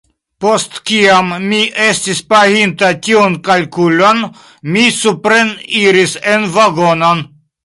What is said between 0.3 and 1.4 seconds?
Post kiam